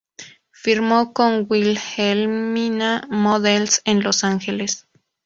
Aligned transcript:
Firmó 0.49 1.13
con 1.13 1.45
Wilhelmina 1.47 3.07
Models 3.11 3.83
en 3.85 4.01
Los 4.01 4.23
Ángeles. 4.23 4.87